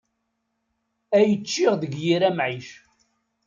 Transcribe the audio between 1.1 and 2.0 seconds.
Ay ččiɣ deg